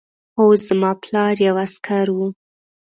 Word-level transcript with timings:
هو 0.35 0.47
زما 0.67 0.91
پلار 1.03 1.35
یو 1.47 1.55
عسکر 1.65 2.07
و 2.11 2.17